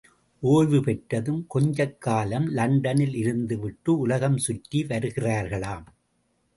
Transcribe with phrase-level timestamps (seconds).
[0.43, 5.85] ஒய்வு பெற்றதும் கொஞ்ச காலம் லண்டனில் இருந்துவிட்டு உலகம் சுற்றி வருகிறார்களாம்.